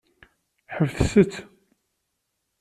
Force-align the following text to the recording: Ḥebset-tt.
Ḥebset-tt. 0.75 1.33